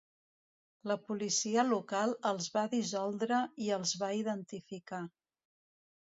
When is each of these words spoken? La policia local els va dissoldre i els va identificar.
La 0.91 0.95
policia 1.09 1.65
local 1.71 2.15
els 2.29 2.47
va 2.55 2.63
dissoldre 2.71 3.41
i 3.67 3.67
els 3.75 3.93
va 4.05 4.09
identificar. 4.21 5.03